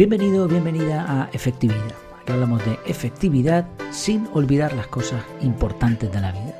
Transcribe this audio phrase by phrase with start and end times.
[0.00, 1.92] Bienvenido, bienvenida a Efectividad.
[2.22, 6.54] Aquí hablamos de efectividad sin olvidar las cosas importantes de la vida.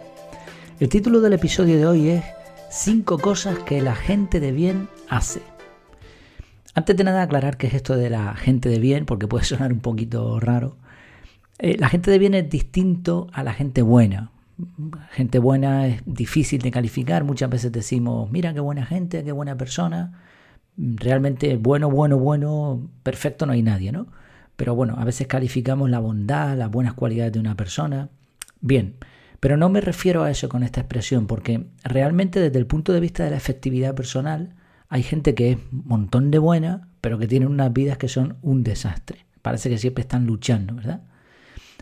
[0.79, 2.25] El título del episodio de hoy es
[2.69, 5.41] 5 cosas que la gente de bien hace.
[6.75, 9.73] Antes de nada aclarar qué es esto de la gente de bien, porque puede sonar
[9.73, 10.77] un poquito raro.
[11.61, 14.33] Eh, la gente de bien es distinto a la gente buena.
[15.13, 17.25] Gente buena es difícil de calificar.
[17.25, 20.13] Muchas veces decimos, mira qué buena gente, qué buena persona
[20.77, 24.07] realmente bueno, bueno, bueno, perfecto no hay nadie, ¿no?
[24.57, 28.11] Pero bueno, a veces calificamos la bondad, las buenas cualidades de una persona.
[28.61, 28.97] Bien,
[29.41, 33.01] pero no me refiero a eso con esta expresión, porque realmente desde el punto de
[33.01, 34.55] vista de la efectividad personal,
[34.89, 38.37] hay gente que es un montón de buena, pero que tiene unas vidas que son
[38.43, 39.25] un desastre.
[39.41, 41.03] Parece que siempre están luchando, ¿verdad?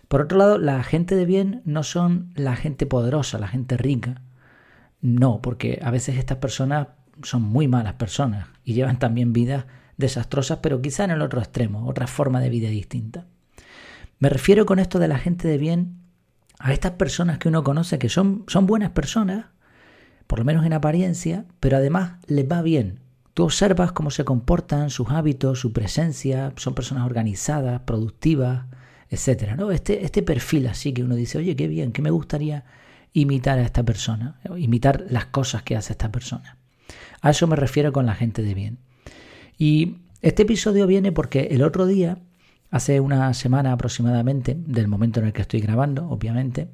[0.07, 4.23] Por otro lado, la gente de bien no son la gente poderosa, la gente rica.
[5.01, 6.89] No, porque a veces estas personas
[7.23, 9.67] son muy malas personas y llevan también vidas
[9.97, 13.27] desastrosas, pero quizá en el otro extremo, otra forma de vida distinta.
[14.19, 15.99] Me refiero con esto de la gente de bien
[16.59, 19.47] a estas personas que uno conoce que son, son buenas personas,
[20.27, 23.01] por lo menos en apariencia, pero además les va bien.
[23.35, 28.67] Tú observas cómo se comportan, sus hábitos, su presencia, son personas organizadas, productivas,
[29.09, 29.71] etcétera, ¿no?
[29.71, 32.65] Este, este perfil así que uno dice, oye, qué bien, que me gustaría
[33.13, 36.58] imitar a esta persona, imitar las cosas que hace esta persona.
[37.21, 38.79] A eso me refiero con la gente de bien.
[39.57, 42.19] Y este episodio viene porque el otro día,
[42.71, 46.69] hace una semana aproximadamente, del momento en el que estoy grabando, obviamente,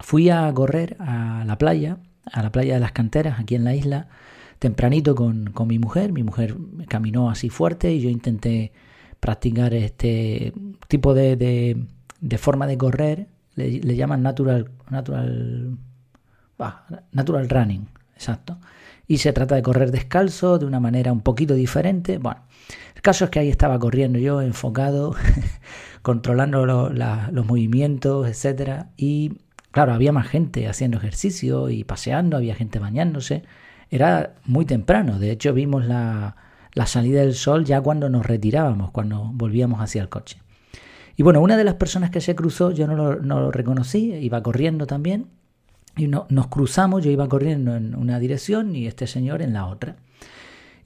[0.00, 1.98] fui a correr a la playa,
[2.30, 4.08] a la playa de las canteras, aquí en la isla,
[4.58, 6.12] tempranito con, mi mujer.
[6.12, 6.56] Mi mujer
[6.88, 8.72] caminó así fuerte y yo intenté
[9.20, 10.52] practicar este
[10.88, 11.36] tipo de,
[12.20, 13.28] de, forma de correr.
[13.54, 15.76] Le, llaman natural, natural,
[17.12, 18.58] natural running, exacto
[19.12, 22.16] y se trata de correr descalzo de una manera un poquito diferente.
[22.16, 22.40] Bueno,
[22.96, 25.14] el caso es que ahí estaba corriendo yo enfocado,
[26.00, 29.32] controlando los movimientos, etcétera y
[29.70, 33.42] claro, había más gente haciendo ejercicio y paseando, había gente bañándose.
[33.90, 36.36] Era muy temprano, de hecho vimos la,
[36.72, 40.38] la salida del sol ya cuando nos retirábamos, cuando volvíamos hacia el coche.
[41.18, 44.14] Y bueno, una de las personas que se cruzó, yo no lo, no lo reconocí,
[44.14, 45.26] iba corriendo también,
[45.96, 49.96] y nos cruzamos, yo iba corriendo en una dirección y este señor en la otra.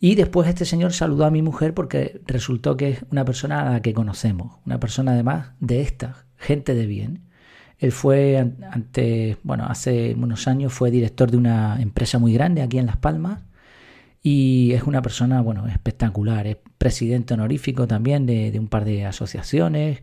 [0.01, 3.73] Y después este señor saludó a mi mujer porque resultó que es una persona a
[3.73, 7.23] la que conocemos, una persona además de esta, gente de bien.
[7.79, 12.79] Él fue ante, bueno, hace unos años fue director de una empresa muy grande aquí
[12.79, 13.43] en Las Palmas
[14.23, 16.47] y es una persona, bueno, espectacular.
[16.47, 20.03] Es presidente honorífico también de, un par de asociaciones.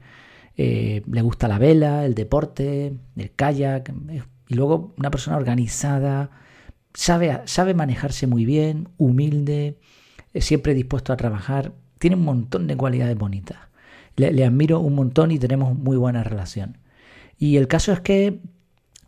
[0.56, 3.92] Eh, le gusta la vela, el deporte, el kayak.
[4.54, 6.30] Y luego una persona organizada,
[6.94, 9.80] sabe, sabe manejarse muy bien, humilde,
[10.36, 13.58] siempre dispuesto a trabajar, tiene un montón de cualidades bonitas.
[14.16, 16.78] Le, admiro un montón y tenemos muy buena relación.
[17.40, 18.42] Y el caso es que,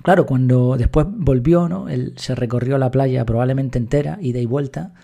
[0.01, 1.89] claro, cuando después volvió, ¿no?
[1.89, 4.95] Él se recorrió la playa probablemente entera, ida y vuelta,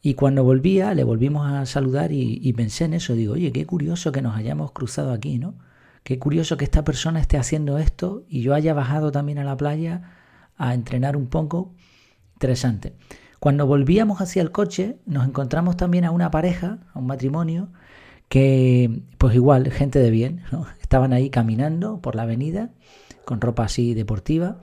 [0.00, 3.66] y cuando volvía le volvimos a saludar y, y pensé en eso, digo, oye, qué
[3.66, 5.56] curioso que nos hayamos cruzado aquí, ¿no?
[6.02, 9.56] Qué curioso que esta persona esté haciendo esto y yo haya bajado también a la
[9.56, 10.16] playa
[10.56, 11.74] a entrenar un poco.
[12.34, 12.94] Interesante.
[13.38, 17.70] Cuando volvíamos hacia el coche, nos encontramos también a una pareja, a un matrimonio,
[18.28, 20.66] que, pues igual, gente de bien, ¿no?
[20.80, 22.70] Estaban ahí caminando por la avenida,
[23.24, 24.62] con ropa así deportiva.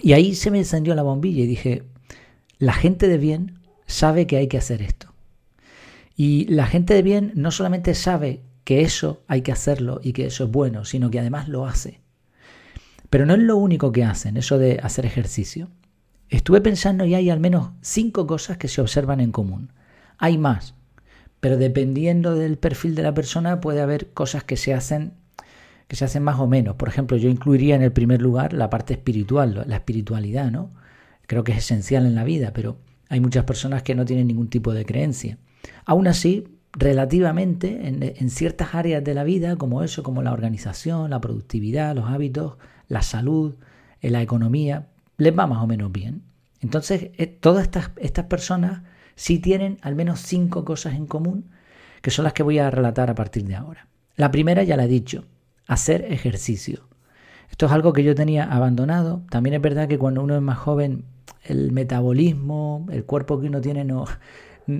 [0.00, 1.84] Y ahí se me encendió la bombilla y dije,
[2.58, 5.12] la gente de bien sabe que hay que hacer esto.
[6.16, 10.26] Y la gente de bien no solamente sabe que eso hay que hacerlo y que
[10.26, 12.02] eso es bueno, sino que además lo hace.
[13.10, 15.70] Pero no es lo único que hacen, eso de hacer ejercicio.
[16.28, 19.72] Estuve pensando y hay al menos cinco cosas que se observan en común.
[20.18, 20.76] Hay más,
[21.40, 25.14] pero dependiendo del perfil de la persona puede haber cosas que se hacen
[25.88, 26.76] que se hacen más o menos.
[26.76, 30.70] Por ejemplo, yo incluiría en el primer lugar la parte espiritual, la espiritualidad, ¿no?
[31.26, 32.78] Creo que es esencial en la vida, pero
[33.08, 35.38] hay muchas personas que no tienen ningún tipo de creencia.
[35.84, 41.20] Aún así, relativamente en, ciertas áreas de la vida, como eso, como la organización, la
[41.20, 42.58] productividad, los hábitos,
[42.88, 43.56] la salud,
[44.00, 46.22] eh, la economía, les va más o menos bien.
[46.60, 48.82] Entonces, eh, todas estas, estas personas
[49.14, 51.50] sí tienen al menos cinco cosas en común,
[52.02, 53.88] que son las que voy a relatar a partir de ahora.
[54.16, 55.24] La primera ya la he dicho,
[55.66, 56.88] hacer ejercicio.
[57.50, 59.22] Esto es algo que yo tenía abandonado.
[59.28, 61.04] También es verdad que cuando uno es más joven,
[61.42, 64.04] el metabolismo, el cuerpo que uno tiene no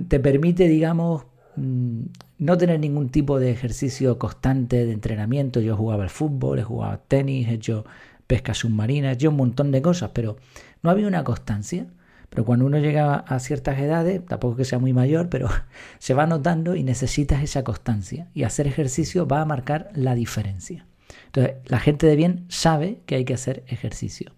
[0.07, 1.25] te permite, digamos,
[1.55, 5.59] no tener ningún tipo de ejercicio constante de entrenamiento.
[5.59, 7.85] Yo jugaba al fútbol, he jugado tenis, he hecho
[8.27, 10.37] pesca submarina, he hecho un montón de cosas, pero
[10.81, 11.87] no había una constancia.
[12.29, 15.49] Pero cuando uno llega a ciertas edades, tampoco que sea muy mayor, pero
[15.99, 18.29] se va notando y necesitas esa constancia.
[18.33, 20.85] Y hacer ejercicio va a marcar la diferencia.
[21.25, 24.31] Entonces, la gente de bien sabe que hay que hacer ejercicio.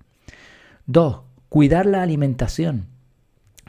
[0.88, 2.88] Dos, cuidar la alimentación.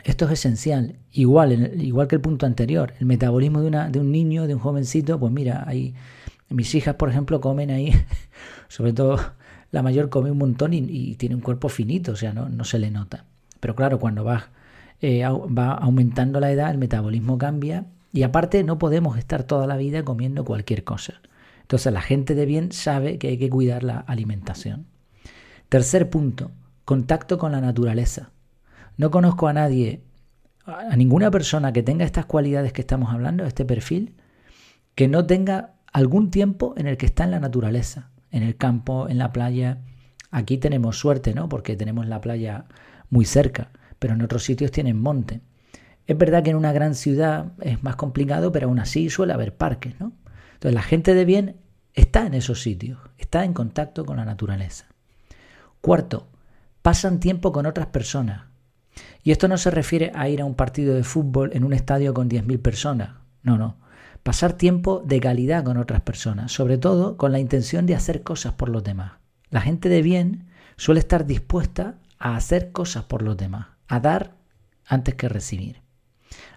[0.02, 0.96] Esto es esencial.
[1.12, 4.61] Igual, igual que el punto anterior, el metabolismo de, una, de un niño, de un
[4.61, 5.94] jovencito, pues mira, ahí
[6.50, 7.93] mis hijas, por ejemplo, comen ahí,
[8.69, 9.19] sobre todo
[9.70, 12.79] la mayor come un montón y, tiene un cuerpo finito, o sea, no, no se
[12.79, 13.25] le nota.
[13.61, 14.50] Pero claro, cuando va,
[15.00, 19.76] eh, va aumentando la edad, el metabolismo cambia y aparte no podemos estar toda la
[19.76, 21.14] vida comiendo cualquier cosa.
[21.62, 24.87] Entonces la gente de bien sabe que hay que cuidar la alimentación.
[25.69, 26.52] Tercer punto,
[26.85, 28.31] contacto con la naturaleza.
[28.96, 30.05] No conozco a nadie,
[30.67, 34.14] a ninguna persona que tenga estas cualidades que estamos hablando, este perfil,
[34.94, 39.08] que no tenga algún tiempo en el que está en la naturaleza, en el campo,
[39.08, 39.82] en la playa.
[40.31, 41.49] Aquí tenemos suerte, ¿no?
[41.49, 42.67] Porque tenemos la playa
[43.11, 45.41] muy cerca, pero en otros sitios tienen monte.
[46.06, 49.56] Es verdad que en una gran ciudad es más complicado, pero aún así suele haber
[49.56, 50.12] parques, ¿no?
[50.55, 51.56] Entonces la gente de bien
[51.94, 54.87] está en esos sitios, está en contacto con la naturaleza.
[55.81, 56.29] Cuarto,
[56.82, 58.54] pasan tiempo con otras personas.
[59.23, 62.14] Y esto no se refiere a ir a un partido de fútbol en un estadio
[62.14, 63.11] con 10.000 personas.
[63.43, 63.76] No, no.
[64.23, 68.55] Pasar tiempo de calidad con otras personas, sobre todo con la intención de hacer cosas
[68.55, 69.12] por los demás.
[69.50, 74.35] La gente de bien suele estar dispuesta a hacer cosas por los demás, a dar
[74.87, 75.82] antes que recibir,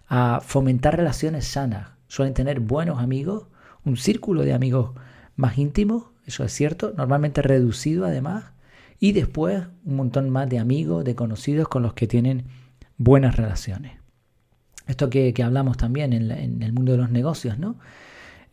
[0.08, 1.90] a fomentar relaciones sanas.
[2.08, 3.48] Suelen tener buenos amigos,
[3.84, 4.92] un círculo de amigos
[5.36, 8.46] más íntimos, eso es cierto, normalmente reducido además,
[9.00, 12.46] y después un montón más de amigos, de conocidos con los que tienen
[12.98, 13.94] buenas relaciones.
[14.88, 17.78] Esto que, hablamos también en, el mundo de los negocios, ¿no?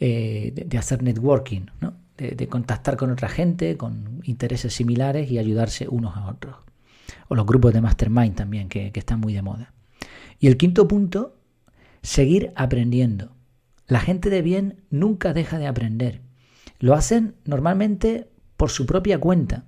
[0.01, 1.95] Eh, de, hacer networking, ¿no?
[2.17, 6.57] de contactar con otra gente, con intereses similares y ayudarse unos a otros
[7.29, 9.73] o los grupos de mastermind también, que, están muy de moda.
[10.39, 11.37] Y el quinto punto,
[12.03, 13.33] seguir aprendiendo.
[13.87, 16.23] La gente de bien nunca deja de aprender.
[16.79, 19.65] Lo hacen normalmente por su propia cuenta.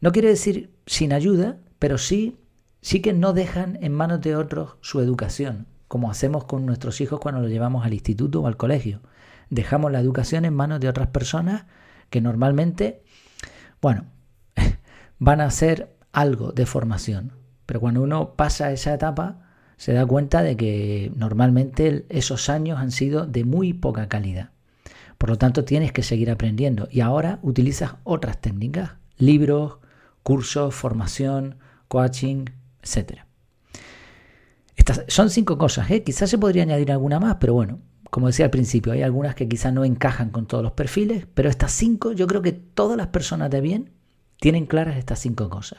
[0.00, 2.38] No quiere decir sin ayuda, pero sí,
[2.80, 7.20] sí que no dejan en manos de otros su educación, como hacemos con nuestros hijos
[7.20, 9.00] cuando los llevamos al instituto o al colegio.
[9.50, 11.64] Dejamos la educación en manos de otras personas
[12.10, 13.02] que normalmente,
[13.80, 14.04] bueno,
[15.18, 17.32] van a ser algo de formación.
[17.66, 22.90] Pero cuando uno pasa esa etapa, se da cuenta de que normalmente esos años han
[22.90, 24.50] sido de muy poca calidad.
[25.18, 26.88] Por lo tanto, tienes que seguir aprendiendo.
[26.90, 29.78] Y ahora utilizas otras técnicas, libros,
[30.28, 31.56] cursos, formación,
[31.88, 32.44] coaching,
[32.82, 33.20] etc.
[34.76, 36.02] Estas son cinco cosas, ¿eh?
[36.02, 37.80] quizás se podría añadir alguna más, pero bueno,
[38.10, 41.48] como decía al principio, hay algunas que quizás no encajan con todos los perfiles, pero
[41.48, 43.92] estas cinco, yo creo que todas las personas de bien
[44.38, 45.78] tienen claras estas cinco cosas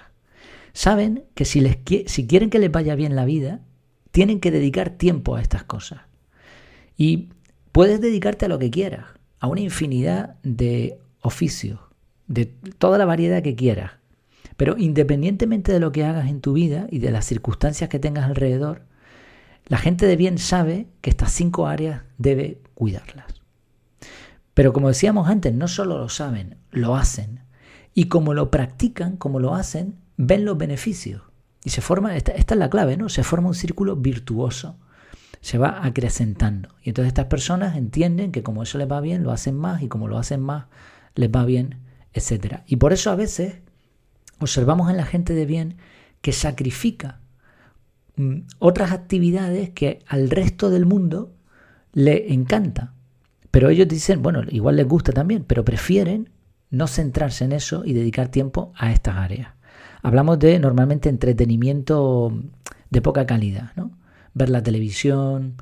[0.74, 3.62] saben que si, les, si quieren que les vaya bien la vida,
[4.10, 6.02] tienen que dedicar tiempo a estas cosas.
[6.98, 7.30] Y
[7.72, 9.06] puedes dedicarte a lo que quieras,
[9.40, 11.80] a una infinidad de oficios,
[12.28, 13.99] de toda la variedad que quieras.
[14.60, 18.26] Pero independientemente de lo que hagas en tu vida y de las circunstancias que tengas
[18.26, 18.82] alrededor,
[19.68, 23.28] la gente de bien sabe que estas cinco áreas debe cuidarlas.
[24.54, 27.40] Pero como decíamos antes, no solo lo saben, lo hacen.
[27.94, 31.22] Y como lo practican, como lo hacen, ven los beneficios.
[31.64, 33.08] Y se forma, esta, es la clave, ¿no?
[33.08, 34.76] Se forma un círculo virtuoso.
[35.40, 36.76] Se va acrecentando.
[36.84, 39.88] Y entonces estas personas entienden que como eso les va bien, lo hacen más, y
[39.88, 40.66] como lo hacen más,
[41.16, 41.80] les va bien,
[42.12, 42.64] etc.
[42.68, 43.60] Y por eso a veces
[44.40, 45.78] observamos en la gente de bien
[46.22, 47.20] que sacrifica
[48.16, 51.34] mm, otras actividades que al resto del mundo
[51.94, 52.94] le encanta.
[53.52, 56.30] Pero ellos dicen, bueno, igual les gusta también, pero prefieren
[56.70, 59.54] no centrarse en eso y dedicar tiempo a estas áreas.
[60.02, 62.32] Hablamos de normalmente entretenimiento
[62.90, 63.92] de poca calidad, ¿no?
[64.34, 65.56] Ver la televisión,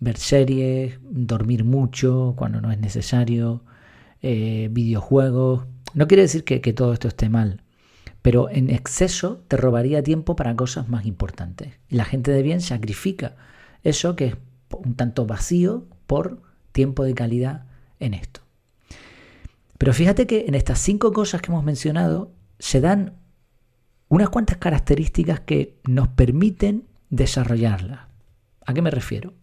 [0.00, 3.62] ver series, dormir mucho cuando no es necesario,
[4.22, 5.66] eh, videojuegos.
[5.92, 7.62] No quiere decir que, que todo esto esté mal,
[8.24, 11.74] pero en exceso te robaría tiempo para cosas más importantes.
[11.90, 13.36] Y la gente de bien sacrifica
[13.82, 14.36] eso que es
[14.70, 16.40] un tanto vacío por
[16.72, 17.66] tiempo de calidad
[18.00, 18.40] en esto.
[19.76, 23.12] Pero fíjate que en estas cinco cosas que hemos mencionado se dan
[24.08, 28.08] unas cuantas características que nos permiten desarrollarla.
[28.64, 29.34] ¿A qué me refiero?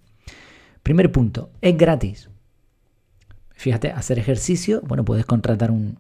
[0.81, 2.31] Primer punto, es gratis.
[3.51, 5.99] Fíjate, hacer ejercicio, bueno, puedes contratar un,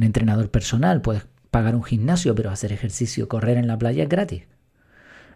[0.00, 1.26] entrenador personal, puedes
[1.58, 4.44] pagar un gimnasio, pero hacer ejercicio, correr en la playa es gratis.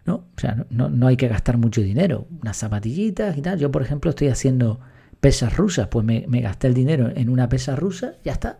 [0.05, 0.15] ¿no?
[0.15, 2.27] O sea, no, hay que gastar mucho dinero.
[2.41, 3.59] Unas zapatillitas y tal.
[3.59, 4.79] Yo, por ejemplo, estoy haciendo
[5.19, 8.59] pesas rusas, pues me, me gasté el dinero en una pesa rusa, ya está.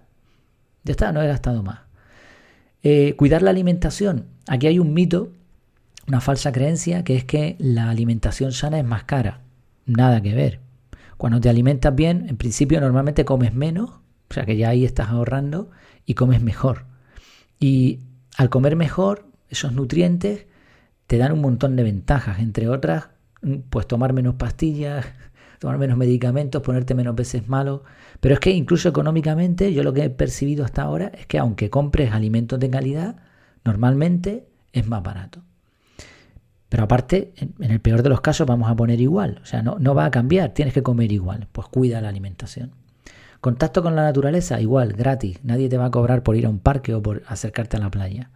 [0.84, 1.80] Ya está, no he gastado más.
[2.82, 4.28] Eh, cuidar la alimentación.
[4.48, 5.32] Aquí hay un mito
[6.08, 9.42] una falsa creencia que es que la alimentación sana es más cara.
[9.86, 10.60] Nada que ver.
[11.18, 13.90] Cuando te alimentas bien, en principio normalmente comes menos,
[14.30, 15.70] o sea que ya ahí estás ahorrando
[16.06, 16.86] y comes mejor.
[17.64, 18.02] Y
[18.36, 20.48] al comer mejor, esos nutrientes
[21.08, 23.06] te dan un montón de ventajas, entre otras,
[23.70, 25.06] pues tomar menos pastillas,
[25.60, 27.86] tomar menos medicamentos, ponerte menos veces malo.
[28.20, 31.70] Pero es que incluso económicamente, yo lo que he percibido hasta ahora es que aunque
[31.70, 33.16] compres alimentos de calidad,
[33.64, 35.42] normalmente es más barato.
[36.68, 39.80] Pero aparte, en el peor de los casos vamos a poner igual, o sea, no,
[39.80, 42.83] no va a cambiar, tienes que comer igual, pues cuida la alimentación.
[43.44, 46.60] Contacto con la naturaleza, igual, gratis, nadie te va a cobrar por ir a un
[46.60, 48.32] parque o por acercarte a la playa.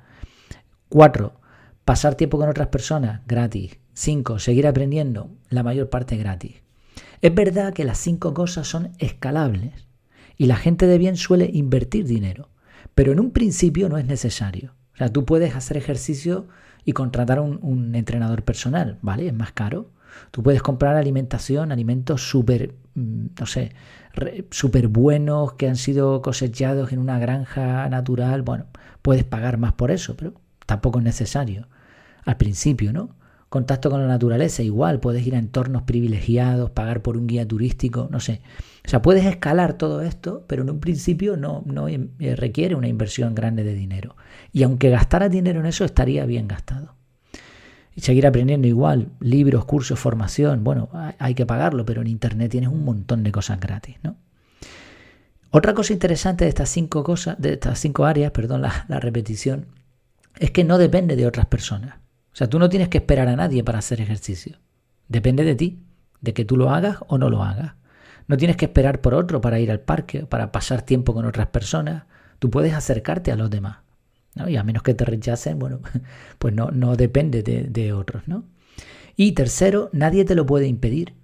[0.89, 1.39] Cuatro,
[1.85, 3.77] pasar tiempo con otras personas, gratis.
[3.93, 6.57] Cinco, seguir aprendiendo, la mayor parte gratis.
[7.21, 9.87] Es verdad que las cinco cosas son escalables
[10.35, 12.49] y la gente de bien suele invertir dinero,
[12.93, 14.73] pero en un principio no es necesario.
[14.93, 16.49] O sea, tú puedes hacer ejercicio
[16.83, 19.27] y contratar un, un entrenador personal, ¿vale?
[19.27, 19.89] Es más caro.
[20.31, 23.71] Tú puedes comprar alimentación, alimentos súper, mm, no sé,
[24.51, 28.41] súper buenos que han sido cosechados en una granja natural.
[28.41, 28.65] Bueno,
[29.01, 30.33] puedes pagar más por eso, pero
[30.65, 31.67] tampoco es necesario.
[32.25, 33.15] Al principio, ¿no?
[33.49, 38.09] Contacto con la naturaleza, igual, puedes ir a entornos privilegiados, pagar por un guía turístico,
[38.11, 38.41] no sé.
[38.85, 42.89] O sea, puedes escalar todo esto, pero en un principio no, no eh, requiere una
[42.89, 44.17] inversión grande de dinero.
[44.51, 46.95] Y aunque gastara dinero en eso, estaría bien gastado.
[47.97, 50.87] Y seguir aprendiendo igual, libros, cursos, formación, bueno,
[51.17, 54.15] hay que pagarlo, pero en Internet tienes un montón de cosas gratis, ¿no?
[55.49, 59.65] Otra cosa interesante de estas cinco cosas, de estas cinco áreas, perdón, la, repetición,
[60.37, 61.95] es que no depende de otras personas.
[62.31, 64.59] O sea, tú no tienes que esperar a nadie para hacer ejercicio.
[65.07, 65.83] Depende de ti,
[66.21, 67.73] de que tú lo hagas o no lo hagas.
[68.27, 71.47] No tienes que esperar por otro para ir al parque, para pasar tiempo con otras
[71.47, 72.03] personas.
[72.37, 73.77] Tú puedes acercarte a los demás.
[74.47, 75.79] Y a menos que te rechacen, bueno,
[76.39, 78.27] pues no, no depende de, otros.
[78.27, 78.45] ¿no?
[79.15, 81.15] Y tercero, nadie te lo puede impedir.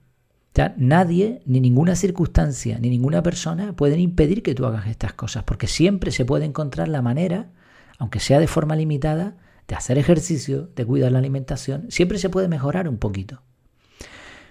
[0.58, 5.43] O nadie, ni ninguna circunstancia, ni ninguna persona pueden impedir que tú hagas estas cosas,
[5.43, 7.51] porque siempre se puede encontrar la manera,
[7.98, 9.36] aunque sea de forma limitada,
[9.67, 13.41] de hacer ejercicio, de cuidar la alimentación, siempre se puede mejorar un poquito.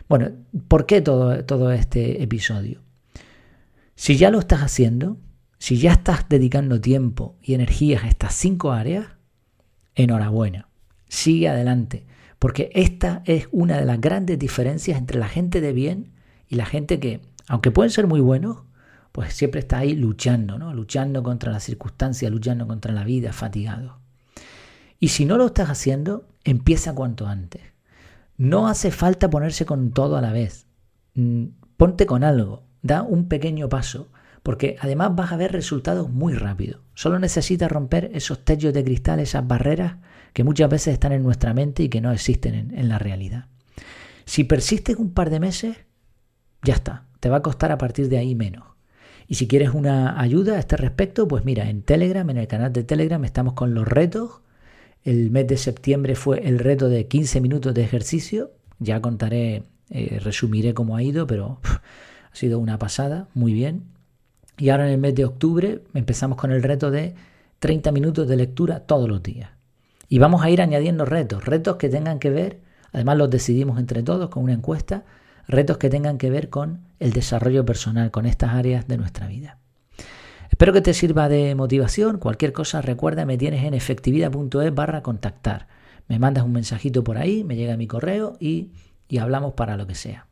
[0.08, 0.30] Bueno,
[0.68, 2.82] ¿por qué todo, todo este episodio?
[3.94, 5.18] Si ya lo estás haciendo,
[5.62, 9.06] si ya estás dedicando tiempo y energías a estas cinco áreas,
[9.94, 10.66] enhorabuena,
[11.08, 12.04] sigue adelante,
[12.40, 16.14] porque esta es una de las grandes diferencias entre la gente de bien
[16.48, 18.64] y la gente que, aunque pueden ser muy buenos,
[19.12, 20.74] pues siempre está ahí luchando, ¿no?
[20.74, 24.00] Luchando contra las circunstancias, luchando contra la vida, fatigado.
[24.98, 27.62] Y si no lo estás haciendo, empieza cuanto antes.
[28.36, 30.66] No hace falta ponerse con todo a la vez.
[31.14, 31.44] Mm,
[31.76, 34.08] ponte con algo, da un pequeño paso,
[34.42, 36.80] porque además vas a ver resultados muy rápido.
[36.94, 39.96] Solo necesitas romper esos techos de cristal, esas barreras
[40.32, 43.46] que muchas veces están en nuestra mente y que no existen en, la realidad.
[44.24, 45.76] Si persistes un par de meses,
[46.62, 48.64] ya está, te va a costar a partir de ahí menos.
[49.28, 52.72] Y si quieres una ayuda a este respecto, pues mira, en Telegram, en el canal
[52.72, 54.42] de Telegram, estamos con los retos
[55.04, 58.52] el mes de septiembre fue el reto de 15 minutos de ejercicio.
[58.78, 63.84] Ya contaré, eh, resumiré cómo ha ido, pero ha sido una pasada, muy bien.
[64.58, 67.14] Y ahora en el mes de octubre empezamos con el reto de
[67.58, 69.50] 30 minutos de lectura todos los días.
[70.08, 72.60] Y vamos a ir añadiendo retos, retos que tengan que ver,
[72.92, 75.04] además los decidimos entre todos con una encuesta,
[75.48, 79.58] retos que tengan que ver con el desarrollo personal, con estas áreas de nuestra vida.
[80.50, 82.18] Espero que te sirva de motivación.
[82.18, 85.66] Cualquier cosa, recuerda, me tienes en efectividad.es barra contactar.
[86.08, 88.72] Me mandas un mensajito por ahí, me llega mi correo y,
[89.08, 90.26] y hablamos para lo que sea.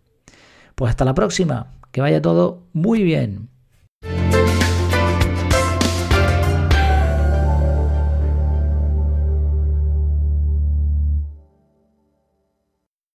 [0.74, 1.74] Pues hasta la próxima.
[1.90, 3.49] Que vaya todo muy bien.
[4.02, 4.39] Thank you.